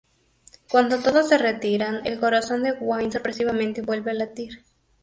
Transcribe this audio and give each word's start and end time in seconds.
Cuando 0.71 0.97
todos 0.97 1.29
se 1.29 1.37
retiran, 1.37 2.01
el 2.05 2.19
corazón 2.19 2.63
de 2.63 2.71
Wayne 2.71 3.11
sorpresivamente 3.11 3.83
vuelve 3.83 4.09
a 4.09 4.13
latir. 4.15 4.63